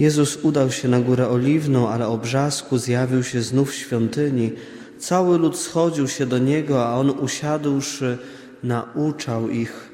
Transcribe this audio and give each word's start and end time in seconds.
Jezus 0.00 0.38
udał 0.42 0.70
się 0.70 0.88
na 0.88 1.00
górę 1.00 1.28
oliwną, 1.28 1.88
ale 1.88 2.08
o 2.08 2.18
brzasku 2.18 2.78
zjawił 2.78 3.22
się 3.22 3.42
znów 3.42 3.70
w 3.70 3.74
świątyni. 3.74 4.52
Cały 4.98 5.38
lud 5.38 5.58
schodził 5.58 6.08
się 6.08 6.26
do 6.26 6.38
niego, 6.38 6.86
a 6.86 6.94
on 6.94 7.10
usiadłszy, 7.10 8.18
nauczał 8.62 9.50
ich. 9.50 9.90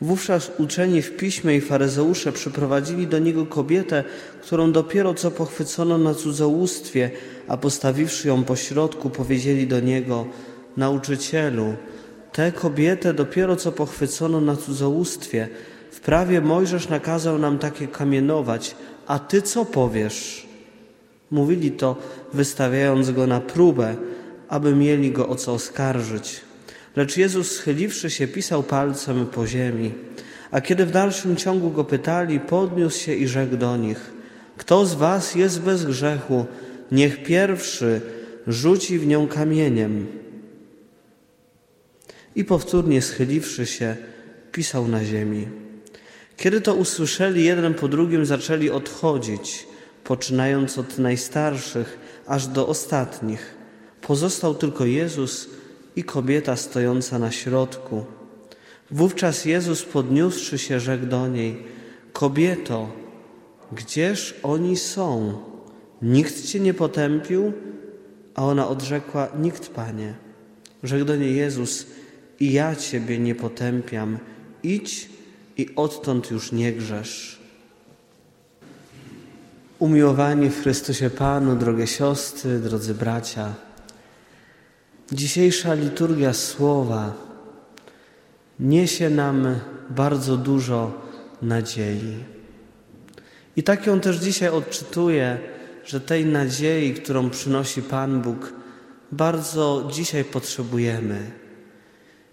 Wówczas 0.00 0.50
uczeni 0.58 1.02
w 1.02 1.16
piśmie 1.16 1.56
i 1.56 1.60
faryzeusze 1.60 2.32
przyprowadzili 2.32 3.06
do 3.06 3.18
niego 3.18 3.46
kobietę, 3.46 4.04
którą 4.42 4.72
dopiero 4.72 5.14
co 5.14 5.30
pochwycono 5.30 5.98
na 5.98 6.14
cudzołóstwie, 6.14 7.10
a 7.48 7.56
postawiwszy 7.56 8.28
ją 8.28 8.44
pośrodku, 8.44 9.10
powiedzieli 9.10 9.66
do 9.66 9.80
niego: 9.80 10.26
Nauczycielu, 10.76 11.74
tę 12.32 12.52
kobietę 12.52 13.14
dopiero 13.14 13.56
co 13.56 13.72
pochwycono 13.72 14.40
na 14.40 14.56
cudzołóstwie. 14.56 15.48
W 15.90 16.00
prawie 16.00 16.40
Mojżesz 16.40 16.88
nakazał 16.88 17.38
nam 17.38 17.58
takie 17.58 17.88
kamienować, 17.88 18.76
a 19.10 19.18
ty 19.18 19.42
co 19.42 19.64
powiesz? 19.64 20.46
Mówili 21.30 21.70
to, 21.70 21.96
wystawiając 22.32 23.10
go 23.10 23.26
na 23.26 23.40
próbę, 23.40 23.96
aby 24.48 24.74
mieli 24.74 25.10
go 25.10 25.28
o 25.28 25.36
co 25.36 25.52
oskarżyć. 25.52 26.40
Lecz 26.96 27.16
Jezus, 27.16 27.50
schyliwszy 27.50 28.10
się, 28.10 28.28
pisał 28.28 28.62
palcem 28.62 29.26
po 29.26 29.46
ziemi. 29.46 29.92
A 30.50 30.60
kiedy 30.60 30.86
w 30.86 30.90
dalszym 30.90 31.36
ciągu 31.36 31.70
go 31.70 31.84
pytali, 31.84 32.40
podniósł 32.40 32.98
się 32.98 33.14
i 33.14 33.28
rzekł 33.28 33.56
do 33.56 33.76
nich: 33.76 34.12
Kto 34.56 34.86
z 34.86 34.94
was 34.94 35.34
jest 35.34 35.60
bez 35.60 35.84
grzechu, 35.84 36.46
niech 36.92 37.22
pierwszy 37.22 38.00
rzuci 38.46 38.98
w 38.98 39.06
nią 39.06 39.28
kamieniem. 39.28 40.06
I 42.36 42.44
powtórnie 42.44 43.02
schyliwszy 43.02 43.66
się, 43.66 43.96
pisał 44.52 44.88
na 44.88 45.04
ziemi. 45.04 45.69
Kiedy 46.40 46.60
to 46.60 46.74
usłyszeli, 46.74 47.44
jeden 47.44 47.74
po 47.74 47.88
drugim 47.88 48.26
zaczęli 48.26 48.70
odchodzić, 48.70 49.66
poczynając 50.04 50.78
od 50.78 50.98
najstarszych 50.98 51.98
aż 52.26 52.46
do 52.46 52.68
ostatnich. 52.68 53.54
Pozostał 54.00 54.54
tylko 54.54 54.84
Jezus 54.84 55.48
i 55.96 56.04
kobieta 56.04 56.56
stojąca 56.56 57.18
na 57.18 57.30
środku. 57.30 58.04
Wówczas 58.90 59.44
Jezus 59.44 59.82
podniósłszy 59.82 60.58
się, 60.58 60.80
rzekł 60.80 61.06
do 61.06 61.28
niej: 61.28 61.62
Kobieto, 62.12 62.88
gdzież 63.72 64.34
oni 64.42 64.76
są? 64.76 65.38
Nikt 66.02 66.44
cię 66.44 66.60
nie 66.60 66.74
potępił? 66.74 67.52
A 68.34 68.44
ona 68.44 68.68
odrzekła: 68.68 69.28
Nikt, 69.38 69.68
panie. 69.68 70.14
Rzekł 70.82 71.04
do 71.04 71.16
niej 71.16 71.36
Jezus: 71.36 71.86
I 72.40 72.52
ja 72.52 72.76
ciebie 72.76 73.18
nie 73.18 73.34
potępiam. 73.34 74.18
Idź 74.62 75.19
i 75.60 75.74
odtąd 75.76 76.30
już 76.30 76.52
nie 76.52 76.72
grzesz. 76.72 77.38
Umiłowani 79.78 80.50
w 80.50 80.62
Chrystusie 80.62 81.10
Panu, 81.10 81.56
drogie 81.56 81.86
siostry, 81.86 82.58
drodzy 82.58 82.94
bracia, 82.94 83.54
dzisiejsza 85.12 85.74
liturgia 85.74 86.32
słowa 86.32 87.12
niesie 88.60 89.10
nam 89.10 89.54
bardzo 89.90 90.36
dużo 90.36 90.92
nadziei. 91.42 92.24
I 93.56 93.62
tak 93.62 93.86
ją 93.86 94.00
też 94.00 94.16
dzisiaj 94.16 94.48
odczytuję, 94.48 95.38
że 95.84 96.00
tej 96.00 96.26
nadziei, 96.26 96.94
którą 96.94 97.30
przynosi 97.30 97.82
Pan 97.82 98.22
Bóg, 98.22 98.52
bardzo 99.12 99.88
dzisiaj 99.92 100.24
potrzebujemy. 100.24 101.39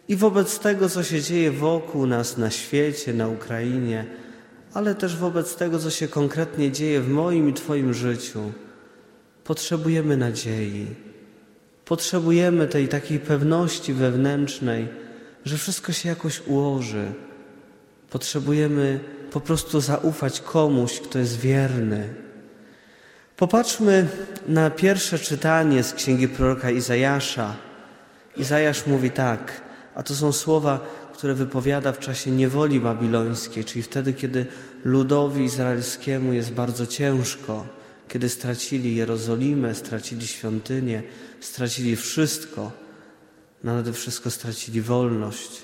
I 0.07 0.15
wobec 0.15 0.59
tego, 0.59 0.89
co 0.89 1.03
się 1.03 1.21
dzieje 1.21 1.51
wokół 1.51 2.05
nas 2.05 2.37
na 2.37 2.51
świecie, 2.51 3.13
na 3.13 3.27
Ukrainie, 3.27 4.05
ale 4.73 4.95
też 4.95 5.17
wobec 5.17 5.55
tego, 5.55 5.79
co 5.79 5.89
się 5.89 6.07
konkretnie 6.07 6.71
dzieje 6.71 7.01
w 7.01 7.09
moim 7.09 7.49
i 7.49 7.53
Twoim 7.53 7.93
życiu, 7.93 8.51
potrzebujemy 9.43 10.17
nadziei. 10.17 10.87
Potrzebujemy 11.85 12.67
tej 12.67 12.87
takiej 12.87 13.19
pewności 13.19 13.93
wewnętrznej, 13.93 14.87
że 15.45 15.57
wszystko 15.57 15.91
się 15.91 16.09
jakoś 16.09 16.41
ułoży. 16.47 17.05
Potrzebujemy 18.09 18.99
po 19.31 19.41
prostu 19.41 19.81
zaufać 19.81 20.41
komuś, 20.41 20.99
kto 20.99 21.19
jest 21.19 21.39
wierny. 21.39 22.13
Popatrzmy 23.37 24.07
na 24.47 24.69
pierwsze 24.69 25.19
czytanie 25.19 25.83
z 25.83 25.93
księgi 25.93 26.27
proroka 26.27 26.71
Izajasza. 26.71 27.55
Izajasz 28.37 28.85
mówi 28.85 29.11
tak: 29.11 29.61
a 29.97 30.03
to 30.03 30.15
są 30.15 30.31
słowa, 30.31 30.79
które 31.13 31.33
wypowiada 31.33 31.91
w 31.91 31.99
czasie 31.99 32.31
niewoli 32.31 32.79
babilońskiej, 32.79 33.65
czyli 33.65 33.83
wtedy, 33.83 34.13
kiedy 34.13 34.45
ludowi 34.83 35.43
izraelskiemu 35.43 36.33
jest 36.33 36.51
bardzo 36.51 36.87
ciężko, 36.87 37.65
kiedy 38.07 38.29
stracili 38.29 38.95
Jerozolimę, 38.95 39.75
stracili 39.75 40.27
świątynię, 40.27 41.03
stracili 41.39 41.95
wszystko, 41.95 42.71
no 43.63 43.73
nade 43.73 43.93
wszystko 43.93 44.31
stracili 44.31 44.81
wolność. 44.81 45.61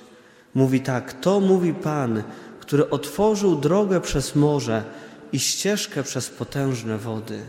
Mówi 0.54 0.82
tak: 0.82 1.14
To 1.22 1.40
mówi 1.40 1.74
Pan, 1.74 2.24
który 2.60 2.90
otworzył 2.90 3.56
drogę 3.56 4.02
przez 4.02 4.36
morze 4.36 4.84
i 5.32 5.40
ścieżkę 5.40 6.04
przez 6.04 6.30
potężne 6.30 6.98
wody. 6.98 7.40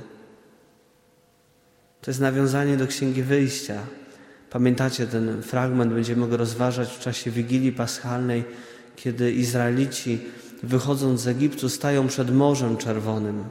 To 2.01 2.11
jest 2.11 2.21
nawiązanie 2.21 2.77
do 2.77 2.87
Księgi 2.87 3.23
Wyjścia. 3.23 3.81
Pamiętacie 4.55 5.07
ten 5.07 5.43
fragment, 5.43 5.93
będziemy 5.93 6.29
go 6.29 6.37
rozważać 6.37 6.89
w 6.89 7.01
czasie 7.01 7.31
Wigilii 7.31 7.73
Paschalnej, 7.73 8.45
kiedy 8.97 9.33
Izraelici 9.33 10.21
wychodząc 10.63 11.21
z 11.21 11.27
Egiptu 11.27 11.69
stają 11.69 12.09
przed 12.09 12.35
Morzem 12.35 12.77
Czerwonym. 12.77 13.45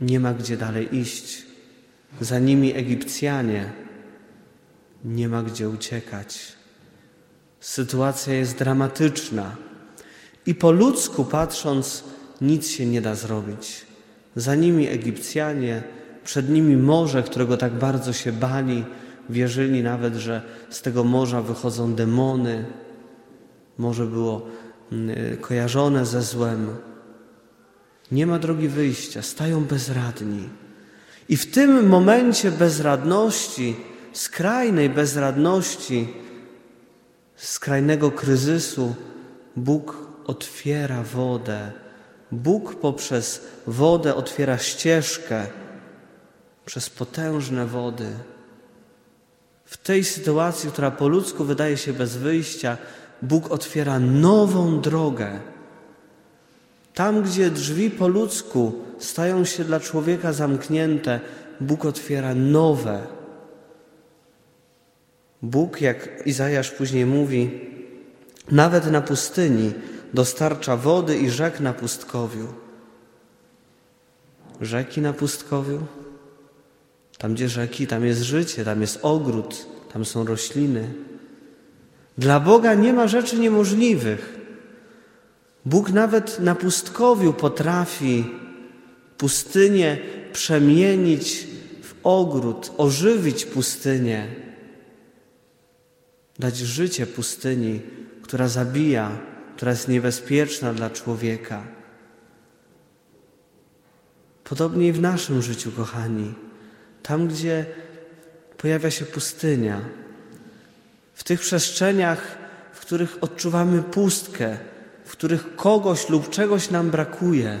Nie 0.00 0.20
ma 0.20 0.34
gdzie 0.34 0.56
dalej 0.56 0.96
iść. 0.96 1.42
Za 2.20 2.38
nimi 2.38 2.76
Egipcjanie. 2.76 3.72
Nie 5.04 5.28
ma 5.28 5.42
gdzie 5.42 5.68
uciekać. 5.68 6.52
Sytuacja 7.60 8.34
jest 8.34 8.58
dramatyczna. 8.58 9.56
I 10.46 10.54
po 10.54 10.70
ludzku 10.70 11.24
patrząc, 11.24 12.04
nic 12.40 12.68
się 12.68 12.86
nie 12.86 13.02
da 13.02 13.14
zrobić. 13.14 13.86
Za 14.36 14.54
nimi 14.54 14.88
Egipcjanie, 14.88 15.82
przed 16.24 16.50
nimi 16.50 16.76
morze, 16.76 17.22
którego 17.22 17.56
tak 17.56 17.72
bardzo 17.72 18.12
się 18.12 18.32
bali, 18.32 18.84
wierzyli 19.30 19.82
nawet, 19.82 20.14
że 20.14 20.42
z 20.70 20.82
tego 20.82 21.04
morza 21.04 21.42
wychodzą 21.42 21.94
demony. 21.94 22.64
Morze 23.78 24.06
było 24.06 24.46
mm, 24.92 25.36
kojarzone 25.36 26.06
ze 26.06 26.22
złem. 26.22 26.76
Nie 28.12 28.26
ma 28.26 28.38
drogi 28.38 28.68
wyjścia, 28.68 29.22
stają 29.22 29.64
bezradni. 29.64 30.48
I 31.28 31.36
w 31.36 31.50
tym 31.50 31.88
momencie 31.88 32.50
bezradności, 32.50 33.76
skrajnej 34.12 34.90
bezradności, 34.90 36.08
skrajnego 37.36 38.10
kryzysu, 38.10 38.94
Bóg 39.56 39.96
otwiera 40.26 41.02
wodę. 41.02 41.72
Bóg 42.32 42.74
poprzez 42.74 43.46
wodę 43.66 44.14
otwiera 44.14 44.58
ścieżkę 44.58 45.46
przez 46.66 46.90
potężne 46.90 47.66
wody. 47.66 48.06
W 49.64 49.76
tej 49.76 50.04
sytuacji, 50.04 50.70
która 50.70 50.90
po 50.90 51.08
ludzku 51.08 51.44
wydaje 51.44 51.76
się 51.76 51.92
bez 51.92 52.16
wyjścia, 52.16 52.76
Bóg 53.22 53.50
otwiera 53.50 53.98
nową 53.98 54.80
drogę. 54.80 55.40
Tam, 56.94 57.22
gdzie 57.22 57.50
drzwi 57.50 57.90
po 57.90 58.08
ludzku 58.08 58.72
stają 58.98 59.44
się 59.44 59.64
dla 59.64 59.80
człowieka 59.80 60.32
zamknięte, 60.32 61.20
Bóg 61.60 61.84
otwiera 61.84 62.34
nowe. 62.34 63.06
Bóg, 65.42 65.80
jak 65.80 66.26
Izajasz 66.26 66.70
później 66.70 67.06
mówi, 67.06 67.60
nawet 68.50 68.90
na 68.90 69.00
pustyni 69.00 69.72
dostarcza 70.14 70.76
wody 70.76 71.18
i 71.18 71.30
rzek 71.30 71.60
na 71.60 71.72
pustkowiu. 71.72 72.48
Rzeki 74.60 75.00
na 75.00 75.12
pustkowiu? 75.12 75.86
Tam, 77.22 77.34
gdzie 77.34 77.48
rzeki, 77.48 77.86
tam 77.86 78.06
jest 78.06 78.22
życie, 78.22 78.64
tam 78.64 78.80
jest 78.80 78.98
ogród, 79.02 79.66
tam 79.92 80.04
są 80.04 80.24
rośliny. 80.24 80.94
Dla 82.18 82.40
Boga 82.40 82.74
nie 82.74 82.92
ma 82.92 83.08
rzeczy 83.08 83.38
niemożliwych. 83.38 84.40
Bóg 85.64 85.90
nawet 85.90 86.40
na 86.40 86.54
pustkowiu 86.54 87.32
potrafi 87.32 88.24
pustynię 89.18 89.98
przemienić 90.32 91.46
w 91.82 91.94
ogród, 92.02 92.72
ożywić 92.76 93.44
pustynię, 93.44 94.26
dać 96.38 96.56
życie 96.56 97.06
pustyni, 97.06 97.80
która 98.22 98.48
zabija, 98.48 99.18
która 99.56 99.70
jest 99.70 99.88
niebezpieczna 99.88 100.74
dla 100.74 100.90
człowieka. 100.90 101.66
Podobnie 104.44 104.88
i 104.88 104.92
w 104.92 105.00
naszym 105.00 105.42
życiu, 105.42 105.72
kochani. 105.72 106.34
Tam, 107.02 107.28
gdzie 107.28 107.66
pojawia 108.56 108.90
się 108.90 109.04
pustynia, 109.04 109.80
w 111.14 111.24
tych 111.24 111.40
przestrzeniach, 111.40 112.38
w 112.72 112.80
których 112.80 113.18
odczuwamy 113.20 113.82
pustkę, 113.82 114.58
w 115.04 115.12
których 115.12 115.56
kogoś 115.56 116.08
lub 116.08 116.30
czegoś 116.30 116.70
nam 116.70 116.90
brakuje, 116.90 117.58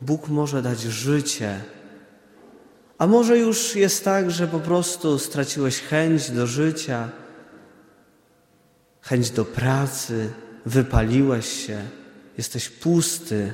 Bóg 0.00 0.28
może 0.28 0.62
dać 0.62 0.80
życie. 0.80 1.60
A 2.98 3.06
może 3.06 3.38
już 3.38 3.76
jest 3.76 4.04
tak, 4.04 4.30
że 4.30 4.46
po 4.46 4.60
prostu 4.60 5.18
straciłeś 5.18 5.80
chęć 5.80 6.30
do 6.30 6.46
życia, 6.46 7.08
chęć 9.00 9.30
do 9.30 9.44
pracy, 9.44 10.30
wypaliłeś 10.66 11.66
się, 11.66 11.82
jesteś 12.38 12.68
pusty. 12.68 13.52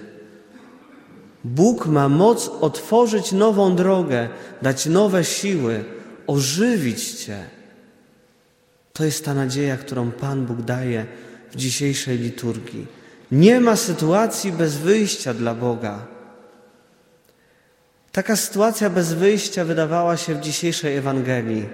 Bóg 1.44 1.86
ma 1.86 2.08
moc 2.08 2.50
otworzyć 2.60 3.32
nową 3.32 3.76
drogę, 3.76 4.28
dać 4.62 4.86
nowe 4.86 5.24
siły, 5.24 5.84
ożywić 6.26 7.10
Cię. 7.12 7.38
To 8.92 9.04
jest 9.04 9.24
ta 9.24 9.34
nadzieja, 9.34 9.76
którą 9.76 10.10
Pan 10.10 10.46
Bóg 10.46 10.62
daje 10.62 11.06
w 11.50 11.56
dzisiejszej 11.56 12.18
liturgii. 12.18 12.86
Nie 13.32 13.60
ma 13.60 13.76
sytuacji 13.76 14.52
bez 14.52 14.76
wyjścia 14.76 15.34
dla 15.34 15.54
Boga. 15.54 16.06
Taka 18.12 18.36
sytuacja 18.36 18.90
bez 18.90 19.12
wyjścia 19.12 19.64
wydawała 19.64 20.16
się 20.16 20.34
w 20.34 20.40
dzisiejszej 20.40 20.96
Ewangelii. 20.96 21.68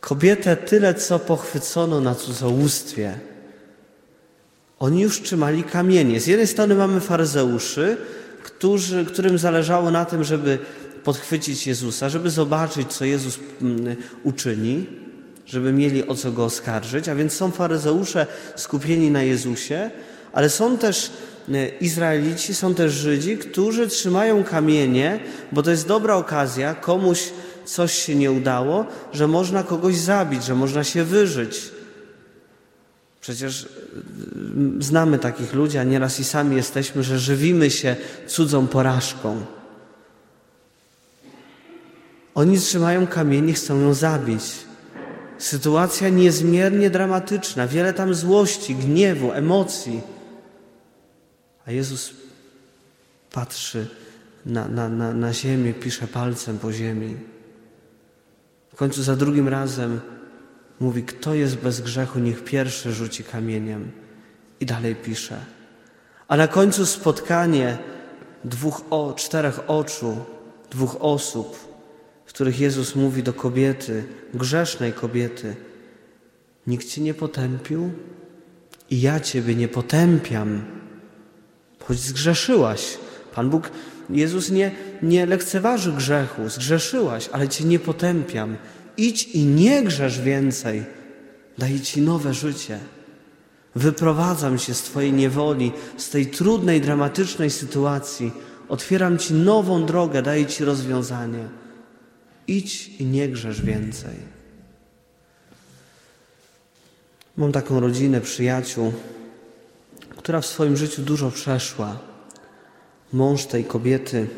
Kobietę 0.00 0.56
tyle 0.56 0.94
co 0.94 1.18
pochwycono 1.18 2.00
na 2.00 2.14
cudzołóstwie. 2.14 3.18
Oni 4.78 5.00
już 5.00 5.22
trzymali 5.22 5.64
kamienie. 5.64 6.20
Z 6.20 6.26
jednej 6.26 6.46
strony 6.46 6.74
mamy 6.74 7.00
faryzeuszy, 7.00 7.96
którzy, 8.42 9.04
którym 9.04 9.38
zależało 9.38 9.90
na 9.90 10.04
tym, 10.04 10.24
żeby 10.24 10.58
podchwycić 11.04 11.66
Jezusa, 11.66 12.08
żeby 12.08 12.30
zobaczyć, 12.30 12.92
co 12.92 13.04
Jezus 13.04 13.38
mm, 13.62 13.96
uczyni, 14.22 14.86
żeby 15.46 15.72
mieli 15.72 16.08
o 16.08 16.14
co 16.14 16.32
go 16.32 16.44
oskarżyć. 16.44 17.08
A 17.08 17.14
więc 17.14 17.32
są 17.32 17.50
faryzeusze 17.50 18.26
skupieni 18.56 19.10
na 19.10 19.22
Jezusie, 19.22 19.90
ale 20.32 20.50
są 20.50 20.78
też 20.78 21.10
e, 21.52 21.68
Izraelici, 21.68 22.54
są 22.54 22.74
też 22.74 22.92
Żydzi, 22.92 23.38
którzy 23.38 23.88
trzymają 23.88 24.44
kamienie, 24.44 25.20
bo 25.52 25.62
to 25.62 25.70
jest 25.70 25.88
dobra 25.88 26.14
okazja, 26.14 26.74
komuś 26.74 27.32
coś 27.64 27.92
się 27.92 28.14
nie 28.14 28.32
udało, 28.32 28.86
że 29.12 29.28
można 29.28 29.62
kogoś 29.62 29.96
zabić, 29.96 30.44
że 30.44 30.54
można 30.54 30.84
się 30.84 31.04
wyżyć. 31.04 31.75
Przecież 33.26 33.64
e, 33.64 33.68
znamy 34.82 35.18
takich 35.18 35.54
ludzi, 35.54 35.78
a 35.78 35.84
nieraz 35.84 36.20
i 36.20 36.24
sami 36.24 36.56
jesteśmy, 36.56 37.02
że 37.02 37.18
żywimy 37.18 37.70
się 37.70 37.96
cudzą 38.26 38.66
porażką. 38.66 39.44
Oni 42.34 42.58
trzymają 42.58 43.06
kamienie, 43.06 43.52
chcą 43.52 43.80
ją 43.80 43.94
zabić. 43.94 44.42
Sytuacja 45.38 46.08
niezmiernie 46.08 46.90
dramatyczna, 46.90 47.66
wiele 47.66 47.92
tam 47.94 48.14
złości, 48.14 48.74
gniewu, 48.74 49.32
emocji. 49.32 50.00
A 51.66 51.72
Jezus 51.72 52.14
patrzy 53.32 53.86
na, 54.46 54.68
na, 54.68 54.88
na, 54.88 55.12
na 55.12 55.32
ziemię, 55.32 55.74
pisze 55.74 56.06
palcem 56.06 56.58
po 56.58 56.72
ziemi. 56.72 57.16
W 58.72 58.76
końcu 58.76 59.02
za 59.02 59.16
drugim 59.16 59.48
razem 59.48 60.00
mówi, 60.80 61.02
kto 61.02 61.34
jest 61.34 61.56
bez 61.56 61.80
grzechu, 61.80 62.18
niech 62.18 62.44
pierwszy 62.44 62.92
rzuci 62.92 63.24
kamieniem. 63.24 63.90
I 64.60 64.66
dalej 64.66 64.96
pisze. 64.96 65.36
A 66.28 66.36
na 66.36 66.48
końcu 66.48 66.86
spotkanie 66.86 67.78
dwóch, 68.44 68.84
o, 68.90 69.12
czterech 69.16 69.70
oczu, 69.70 70.16
dwóch 70.70 70.96
osób, 71.00 71.56
w 72.26 72.28
których 72.28 72.60
Jezus 72.60 72.94
mówi 72.94 73.22
do 73.22 73.32
kobiety, 73.32 74.04
grzesznej 74.34 74.92
kobiety, 74.92 75.56
nikt 76.66 76.86
Cię 76.86 77.00
nie 77.00 77.14
potępił 77.14 77.90
i 78.90 79.00
ja 79.00 79.20
Ciebie 79.20 79.54
nie 79.54 79.68
potępiam, 79.68 80.64
choć 81.84 81.98
zgrzeszyłaś. 81.98 82.98
Pan 83.34 83.50
Bóg, 83.50 83.70
Jezus 84.10 84.50
nie, 84.50 84.70
nie 85.02 85.26
lekceważy 85.26 85.92
grzechu, 85.92 86.48
zgrzeszyłaś, 86.48 87.28
ale 87.32 87.48
Cię 87.48 87.64
nie 87.64 87.78
potępiam. 87.78 88.56
Idź 88.96 89.22
i 89.22 89.44
nie 89.44 89.82
grzesz 89.82 90.20
więcej, 90.20 90.84
daję 91.58 91.80
Ci 91.80 92.00
nowe 92.00 92.34
życie. 92.34 92.78
Wyprowadzam 93.74 94.58
Cię 94.58 94.74
z 94.74 94.82
Twojej 94.82 95.12
niewoli, 95.12 95.72
z 95.96 96.10
tej 96.10 96.26
trudnej, 96.26 96.80
dramatycznej 96.80 97.50
sytuacji. 97.50 98.32
Otwieram 98.68 99.18
Ci 99.18 99.34
nową 99.34 99.86
drogę, 99.86 100.22
daję 100.22 100.46
Ci 100.46 100.64
rozwiązanie. 100.64 101.48
Idź 102.46 102.88
i 102.88 103.04
nie 103.04 103.28
grzesz 103.28 103.62
więcej. 103.62 104.14
Mam 107.36 107.52
taką 107.52 107.80
rodzinę 107.80 108.20
przyjaciół, 108.20 108.92
która 110.16 110.40
w 110.40 110.46
swoim 110.46 110.76
życiu 110.76 111.02
dużo 111.02 111.30
przeszła. 111.30 111.98
Mąż 113.12 113.44
tej 113.44 113.64
kobiety 113.64 114.28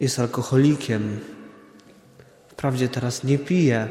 jest 0.00 0.18
alkoholikiem. 0.18 1.20
Wprawdzie 2.64 2.88
teraz 2.88 3.24
nie 3.24 3.38
pije, 3.38 3.88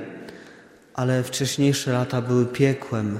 ale 0.94 1.24
wcześniejsze 1.24 1.94
lata 1.94 2.22
były 2.22 2.46
piekłem. 2.46 3.20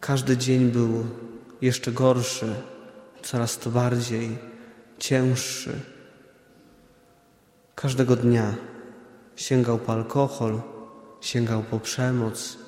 Każdy 0.00 0.36
dzień 0.36 0.70
był 0.70 1.06
jeszcze 1.60 1.92
gorszy, 1.92 2.54
coraz 3.22 3.58
to 3.58 3.70
bardziej 3.70 4.38
cięższy. 4.98 5.80
Każdego 7.74 8.16
dnia 8.16 8.54
sięgał 9.36 9.78
po 9.78 9.92
alkohol, 9.92 10.60
sięgał 11.20 11.62
po 11.62 11.80
przemoc, 11.80 12.58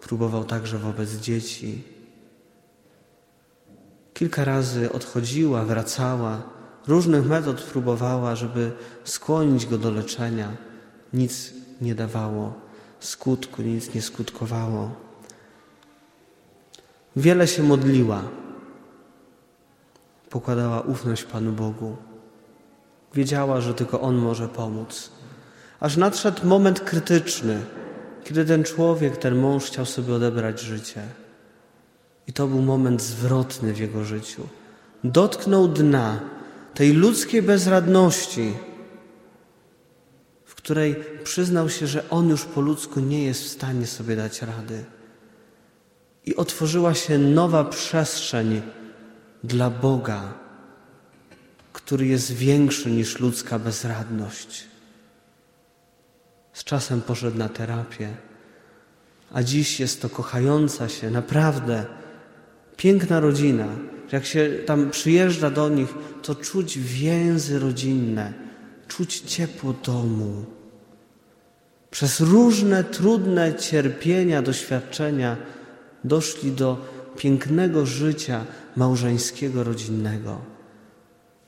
próbował 0.00 0.44
także 0.44 0.78
wobec 0.78 1.10
dzieci. 1.10 1.84
Kilka 4.14 4.44
razy 4.44 4.92
odchodziła, 4.92 5.64
wracała, 5.64 6.42
różnych 6.86 7.26
metod 7.26 7.62
próbowała, 7.62 8.36
żeby 8.36 8.72
skłonić 9.04 9.66
go 9.66 9.78
do 9.78 9.90
leczenia. 9.90 10.48
Nic 11.12 11.54
nie 11.80 11.94
dawało 11.94 12.52
skutku, 13.04 13.62
nic 13.62 13.94
nie 13.94 14.02
skutkowało. 14.02 14.90
Wiele 17.16 17.48
się 17.48 17.62
modliła, 17.62 18.22
pokładała 20.30 20.80
ufność 20.80 21.24
Panu 21.24 21.52
Bogu. 21.52 21.96
Wiedziała, 23.14 23.60
że 23.60 23.74
tylko 23.74 24.00
On 24.00 24.16
może 24.16 24.48
pomóc. 24.48 25.10
Aż 25.80 25.96
nadszedł 25.96 26.46
moment 26.46 26.80
krytyczny, 26.80 27.60
kiedy 28.24 28.44
ten 28.44 28.64
człowiek, 28.64 29.16
ten 29.16 29.38
mąż 29.38 29.64
chciał 29.64 29.86
sobie 29.86 30.14
odebrać 30.14 30.60
życie. 30.60 31.02
I 32.26 32.32
to 32.32 32.46
był 32.46 32.62
moment 32.62 33.02
zwrotny 33.02 33.72
w 33.72 33.78
jego 33.78 34.04
życiu. 34.04 34.48
Dotknął 35.04 35.68
dna 35.68 36.20
tej 36.74 36.92
ludzkiej 36.92 37.42
bezradności, 37.42 38.52
w 40.44 40.54
której 40.54 40.96
przyznał 41.24 41.68
się, 41.68 41.86
że 41.86 42.10
on 42.10 42.28
już 42.28 42.44
po 42.44 42.60
ludzku 42.60 43.00
nie 43.00 43.24
jest 43.24 43.42
w 43.42 43.48
stanie 43.48 43.86
sobie 43.86 44.16
dać 44.16 44.42
rady. 44.42 44.84
I 46.26 46.36
otworzyła 46.36 46.94
się 46.94 47.18
nowa 47.18 47.64
przestrzeń 47.64 48.62
dla 49.44 49.70
Boga, 49.70 50.34
który 51.72 52.06
jest 52.06 52.32
większy 52.32 52.90
niż 52.90 53.20
ludzka 53.20 53.58
bezradność. 53.58 54.64
Z 56.52 56.64
czasem 56.64 57.02
poszedł 57.02 57.38
na 57.38 57.48
terapię, 57.48 58.08
a 59.32 59.42
dziś 59.42 59.80
jest 59.80 60.02
to 60.02 60.08
kochająca 60.08 60.88
się, 60.88 61.10
naprawdę 61.10 61.86
piękna 62.76 63.20
rodzina. 63.20 63.68
Jak 64.12 64.26
się 64.26 64.50
tam 64.66 64.90
przyjeżdża 64.90 65.50
do 65.50 65.68
nich, 65.68 65.94
to 66.22 66.34
czuć 66.34 66.78
więzy 66.78 67.58
rodzinne, 67.58 68.32
czuć 68.88 69.20
ciepło 69.20 69.74
domu. 69.84 70.44
Przez 71.90 72.20
różne 72.20 72.84
trudne 72.84 73.54
cierpienia, 73.54 74.42
doświadczenia 74.42 75.36
doszli 76.04 76.52
do 76.52 76.86
pięknego 77.16 77.86
życia 77.86 78.44
małżeńskiego, 78.76 79.64
rodzinnego. 79.64 80.38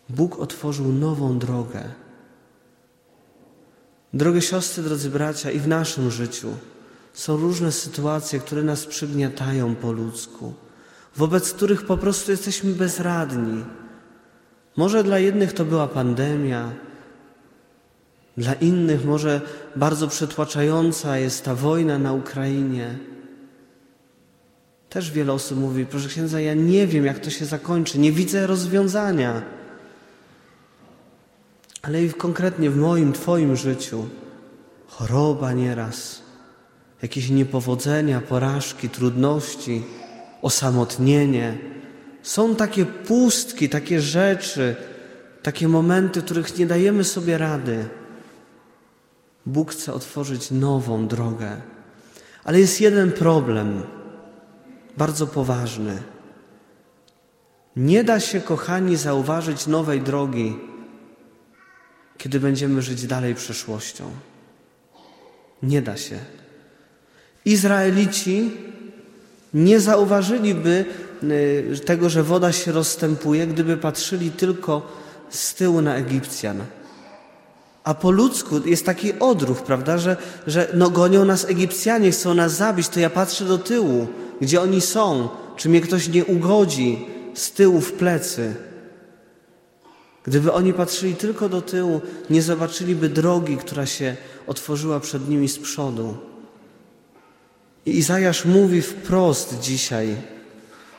Bóg 0.09 0.39
otworzył 0.39 0.93
nową 0.93 1.39
drogę. 1.39 1.83
Drogie 4.15 4.41
siostry, 4.41 4.83
drodzy 4.83 5.11
bracia, 5.11 5.51
i 5.51 5.59
w 5.59 5.69
naszym 5.69 6.11
życiu 6.11 6.49
są 7.13 7.37
różne 7.37 7.73
sytuacje, 7.73 8.39
które 8.39 8.63
nas 8.63 8.87
przygniatają 8.87 9.75
po 9.75 9.93
ludzku, 9.93 10.55
wobec 11.17 11.53
których 11.53 11.87
po 11.87 11.97
prostu 11.97 12.31
jesteśmy 12.31 12.73
bezradni. 12.73 13.65
Może 14.77 15.05
dla 15.05 15.19
jednych 15.19 15.53
to 15.53 15.65
była 15.65 15.89
pandemia, 15.89 16.71
dla 18.37 18.55
innych 18.55 19.05
może 19.05 19.41
bardzo 19.77 20.09
przytłaczająca 20.09 21.19
jest 21.19 21.45
ta 21.45 21.55
wojna 21.55 21.99
na 21.99 22.13
Ukrainie. 22.13 22.99
Też 24.89 25.11
wiele 25.11 25.33
osób 25.33 25.59
mówi, 25.59 25.87
proszę 25.87 26.09
księdza, 26.09 26.41
ja 26.41 26.55
nie 26.55 26.87
wiem, 26.87 27.05
jak 27.05 27.19
to 27.19 27.31
się 27.31 27.45
zakończy, 27.45 27.99
nie 27.99 28.13
widzę 28.13 28.47
rozwiązania 28.47 29.43
ale 31.85 32.05
i 32.05 32.13
konkretnie 32.13 32.71
w 32.71 32.77
moim, 32.77 33.13
Twoim 33.13 33.57
życiu 33.57 34.09
choroba 34.89 35.53
nieraz, 35.53 36.23
jakieś 37.03 37.31
niepowodzenia, 37.31 38.21
porażki, 38.21 38.89
trudności, 38.89 39.83
osamotnienie, 40.45 41.59
Są 42.23 42.57
takie 42.57 42.85
pustki, 42.85 43.69
takie 43.69 44.01
rzeczy, 44.01 44.77
takie 45.43 45.69
momenty, 45.69 46.21
w 46.21 46.25
których 46.25 46.59
nie 46.59 46.67
dajemy 46.67 47.05
sobie 47.05 47.39
rady. 47.39 47.89
Bóg 49.47 49.73
chce 49.73 49.93
otworzyć 49.93 50.51
nową 50.51 51.07
drogę. 51.09 51.57
Ale 52.45 52.61
jest 52.61 52.81
jeden 52.81 53.13
problem, 53.13 53.83
bardzo 54.97 55.27
poważny. 55.27 56.03
Nie 57.77 58.05
da 58.05 58.21
się, 58.21 58.41
kochani, 58.41 58.97
zauważyć 58.97 59.67
nowej 59.67 60.01
drogi, 60.01 60.57
kiedy 62.19 62.41
będziemy 62.41 62.83
żyć 62.83 63.07
dalej 63.07 63.35
przeszłością. 63.35 64.11
Nie 65.63 65.83
da 65.83 65.97
się. 65.97 66.19
Izraelici 67.45 68.51
nie 69.55 69.81
zauważyliby 69.81 70.85
y, 71.23 71.81
tego, 71.85 72.11
że 72.11 72.23
woda 72.23 72.53
się 72.53 72.73
rozstępuje, 72.73 73.47
gdyby 73.47 73.77
patrzyli 73.77 74.31
tylko 74.31 74.93
z 75.31 75.55
tyłu 75.55 75.83
na 75.83 75.97
Egipcjan. 75.97 76.65
A 77.85 77.95
po 77.95 78.11
ludzku 78.11 78.61
jest 78.65 78.87
taki 78.87 79.13
odruch, 79.19 79.63
prawda, 79.63 79.99
że, 79.99 80.17
że 80.47 80.69
no 80.75 80.91
gonią 80.91 81.25
nas 81.25 81.45
Egipcjanie, 81.45 82.11
chcą 82.11 82.35
nas 82.35 82.53
zabić, 82.53 82.89
to 82.89 83.01
ja 83.01 83.11
patrzę 83.11 83.45
do 83.45 83.59
tyłu, 83.59 84.07
gdzie 84.41 84.61
oni 84.61 84.81
są, 84.81 85.29
czy 85.57 85.69
mnie 85.69 85.81
ktoś 85.81 86.09
nie 86.09 86.25
ugodzi 86.25 87.07
z 87.35 87.53
tyłu 87.53 87.81
w 87.81 87.93
plecy. 87.93 88.55
Gdyby 90.25 90.53
oni 90.53 90.73
patrzyli 90.73 91.15
tylko 91.15 91.49
do 91.49 91.63
tyłu, 91.63 92.01
nie 92.31 92.43
zobaczyliby 92.43 93.09
drogi, 93.09 93.57
która 93.57 93.87
się 93.87 94.17
otworzyła 94.47 95.01
przed 95.01 95.29
nimi 95.29 95.49
z 95.49 95.59
przodu. 95.59 96.17
I 97.87 97.99
Izajasz 97.99 98.45
mówi 98.45 98.83
wprost 98.83 99.61
dzisiaj: 99.61 100.17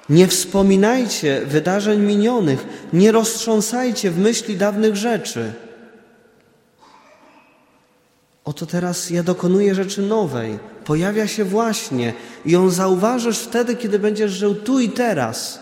Nie 0.09 0.27
wspominajcie 0.27 1.41
wydarzeń 1.45 1.99
minionych, 2.01 2.67
nie 2.93 3.11
roztrząsajcie 3.11 4.11
w 4.11 4.17
myśli 4.17 4.57
dawnych 4.57 4.95
rzeczy. 4.95 5.53
Oto 8.45 8.65
teraz 8.65 9.09
ja 9.09 9.23
dokonuję 9.23 9.75
rzeczy 9.75 10.01
nowej. 10.01 10.59
Pojawia 10.85 11.27
się 11.27 11.43
właśnie 11.43 12.13
i 12.45 12.51
ją 12.51 12.69
zauważysz 12.69 13.39
wtedy, 13.39 13.75
kiedy 13.75 13.99
będziesz 13.99 14.31
żył 14.31 14.55
tu 14.55 14.79
i 14.79 14.89
teraz. 14.89 15.59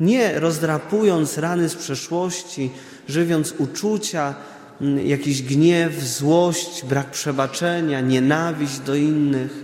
Nie 0.00 0.40
rozdrapując 0.40 1.38
rany 1.38 1.68
z 1.68 1.74
przeszłości, 1.74 2.70
żywiąc 3.08 3.54
uczucia, 3.58 4.34
mm, 4.80 5.06
jakiś 5.06 5.42
gniew, 5.42 6.02
złość, 6.02 6.84
brak 6.84 7.10
przebaczenia, 7.10 8.00
nienawiść 8.00 8.78
do 8.78 8.94
innych. 8.94 9.63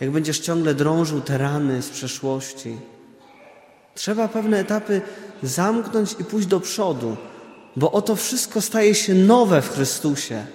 Jak 0.00 0.10
będziesz 0.10 0.40
ciągle 0.40 0.74
drążył 0.74 1.20
te 1.20 1.38
rany 1.38 1.82
z 1.82 1.90
przeszłości. 1.90 2.76
Trzeba 3.94 4.28
pewne 4.28 4.58
etapy 4.58 5.00
zamknąć 5.42 6.16
i 6.18 6.24
pójść 6.24 6.48
do 6.48 6.60
przodu, 6.60 7.16
bo 7.76 7.92
oto 7.92 8.16
wszystko 8.16 8.60
staje 8.60 8.94
się 8.94 9.14
nowe 9.14 9.62
w 9.62 9.72
Chrystusie. 9.72 10.46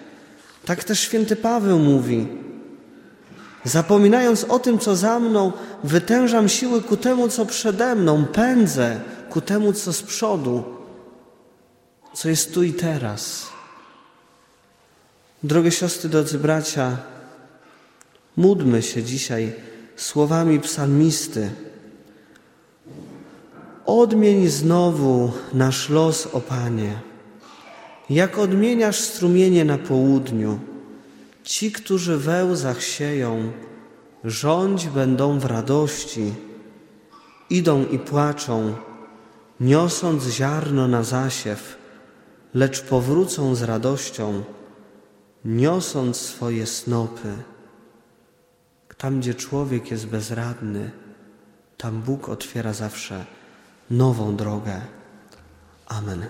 Tak 0.66 0.84
też 0.84 1.00
święty 1.00 1.36
Paweł 1.36 1.80
mówi. 1.80 2.28
Zapominając 3.64 4.44
o 4.44 4.60
tym, 4.60 4.80
co 4.80 4.96
za 4.96 5.20
mną, 5.20 5.52
wytężam 5.84 6.50
siły 6.50 6.82
ku 6.82 6.98
temu, 6.98 7.30
co 7.30 7.46
przede 7.46 7.96
mną, 7.96 8.26
pędzę 8.26 9.00
ku 9.30 9.42
temu, 9.42 9.74
co 9.74 9.94
z 9.94 10.02
przodu, 10.02 10.64
co 12.14 12.30
jest 12.30 12.54
tu 12.54 12.64
i 12.64 12.74
teraz. 12.74 13.48
Drogie 15.44 15.72
siostry, 15.72 16.10
drodzy 16.10 16.40
bracia, 16.40 16.98
módlmy 18.38 18.82
się 18.82 19.04
dzisiaj 19.04 19.54
słowami 19.96 20.60
psalmisty. 20.60 21.52
Odmień 23.86 24.48
znowu 24.48 25.32
nasz 25.54 25.90
los, 25.90 26.28
o 26.34 26.42
Panie. 26.42 27.00
Jak 28.10 28.38
odmieniasz 28.38 29.00
strumienie 29.00 29.66
na 29.66 29.78
południu, 29.78 30.60
ci, 31.44 31.72
którzy 31.72 32.18
we 32.18 32.46
łzach 32.46 32.84
sieją, 32.84 33.52
rządź 34.24 34.88
będą 34.88 35.40
w 35.40 35.46
radości, 35.46 36.34
idą 37.50 37.86
i 37.86 38.00
płaczą, 38.00 38.74
niosąc 39.60 40.24
ziarno 40.24 40.88
na 40.88 41.04
zasiew, 41.04 41.78
lecz 42.54 42.82
powrócą 42.82 43.56
z 43.56 43.62
radością, 43.62 44.44
niosąc 45.46 46.18
swoje 46.18 46.66
snopy. 46.66 47.34
Tam, 48.98 49.20
gdzie 49.20 49.34
człowiek 49.34 49.92
jest 49.92 50.08
bezradny, 50.08 50.92
tam 51.78 52.02
Bóg 52.02 52.30
otwiera 52.30 52.74
zawsze 52.74 53.26
nową 53.90 54.36
drogę. 54.36 54.82
Amen. 55.88 56.26